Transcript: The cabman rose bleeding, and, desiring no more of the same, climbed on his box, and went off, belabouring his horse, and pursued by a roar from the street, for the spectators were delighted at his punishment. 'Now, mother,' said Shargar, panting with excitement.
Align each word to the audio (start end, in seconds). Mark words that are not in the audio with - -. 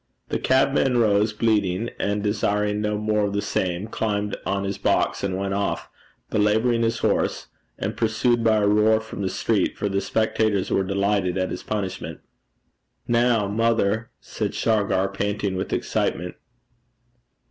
The 0.29 0.39
cabman 0.39 0.97
rose 0.97 1.31
bleeding, 1.31 1.91
and, 1.99 2.23
desiring 2.23 2.81
no 2.81 2.97
more 2.97 3.25
of 3.25 3.33
the 3.33 3.41
same, 3.43 3.85
climbed 3.87 4.35
on 4.47 4.63
his 4.63 4.79
box, 4.79 5.23
and 5.23 5.37
went 5.37 5.53
off, 5.53 5.89
belabouring 6.31 6.81
his 6.81 6.97
horse, 7.05 7.49
and 7.77 7.95
pursued 7.95 8.43
by 8.43 8.55
a 8.57 8.67
roar 8.67 8.99
from 8.99 9.21
the 9.21 9.29
street, 9.29 9.77
for 9.77 9.89
the 9.89 10.01
spectators 10.01 10.71
were 10.71 10.83
delighted 10.83 11.37
at 11.37 11.51
his 11.51 11.61
punishment. 11.61 12.19
'Now, 13.07 13.47
mother,' 13.47 14.09
said 14.19 14.55
Shargar, 14.55 15.07
panting 15.07 15.55
with 15.55 15.71
excitement. 15.71 16.33